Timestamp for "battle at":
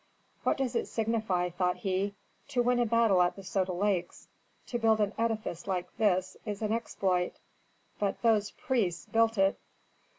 2.87-3.35